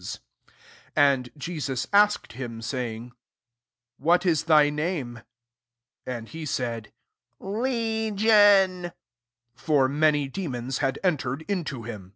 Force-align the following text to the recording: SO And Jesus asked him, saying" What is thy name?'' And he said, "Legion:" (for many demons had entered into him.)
SO 0.00 0.20
And 0.94 1.30
Jesus 1.36 1.88
asked 1.92 2.34
him, 2.34 2.62
saying" 2.62 3.14
What 4.08 4.24
is 4.24 4.44
thy 4.44 4.70
name?'' 4.70 5.22
And 6.16 6.28
he 6.28 6.46
said, 6.46 6.92
"Legion:" 7.40 8.92
(for 9.56 9.88
many 9.88 10.28
demons 10.28 10.78
had 10.78 11.00
entered 11.02 11.42
into 11.48 11.82
him.) 11.82 12.14